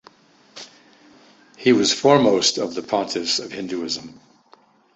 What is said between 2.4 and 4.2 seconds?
of the pontiffs of Hinduism.